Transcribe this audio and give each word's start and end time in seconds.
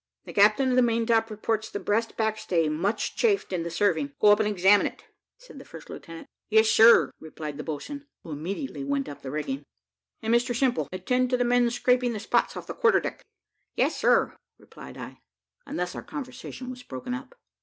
"The 0.25 0.33
captain 0.33 0.71
of 0.71 0.75
the 0.75 0.81
maintop 0.81 1.29
reports 1.29 1.69
the 1.69 1.79
breast 1.79 2.17
backstay 2.17 2.69
much 2.71 3.15
chafed 3.15 3.53
in 3.53 3.61
the 3.61 3.69
serving. 3.69 4.13
Go 4.19 4.29
up 4.29 4.39
and 4.39 4.47
examine 4.49 4.87
it," 4.87 5.03
said 5.37 5.59
the 5.59 5.63
first 5.63 5.91
lieutenant. 5.91 6.25
"Yes, 6.49 6.67
sir," 6.71 7.11
replied 7.19 7.59
the 7.59 7.63
boatswain, 7.63 8.07
who 8.23 8.31
immediately 8.31 8.83
went 8.83 9.07
up 9.07 9.21
the 9.21 9.29
rigging. 9.29 9.63
"And, 10.23 10.33
Mr 10.33 10.55
Simple, 10.57 10.89
attend 10.91 11.29
to 11.29 11.37
the 11.37 11.45
men 11.45 11.69
scraping 11.69 12.13
the 12.13 12.19
spots 12.19 12.57
off 12.57 12.65
the 12.65 12.73
quarterdeck." 12.73 13.21
"Yes, 13.75 13.95
sir," 13.95 14.35
replied 14.57 14.97
I; 14.97 15.19
and 15.67 15.77
thus 15.77 15.93
our 15.93 16.01
conversation 16.01 16.71
was 16.71 16.81
broken 16.81 17.13
up. 17.13 17.35